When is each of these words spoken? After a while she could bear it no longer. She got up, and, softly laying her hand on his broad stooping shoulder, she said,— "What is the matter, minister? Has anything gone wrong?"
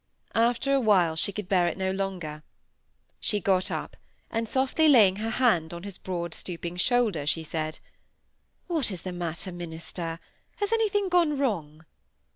After 0.33 0.73
a 0.73 0.79
while 0.81 1.15
she 1.15 1.31
could 1.31 1.47
bear 1.47 1.67
it 1.67 1.77
no 1.77 1.91
longer. 1.91 2.41
She 3.19 3.39
got 3.39 3.69
up, 3.69 3.95
and, 4.31 4.49
softly 4.49 4.87
laying 4.87 5.17
her 5.17 5.29
hand 5.29 5.75
on 5.75 5.83
his 5.83 5.99
broad 5.99 6.33
stooping 6.33 6.77
shoulder, 6.77 7.27
she 7.27 7.43
said,— 7.43 7.77
"What 8.65 8.89
is 8.89 9.03
the 9.03 9.13
matter, 9.13 9.51
minister? 9.51 10.19
Has 10.55 10.73
anything 10.73 11.07
gone 11.07 11.37
wrong?" 11.37 11.85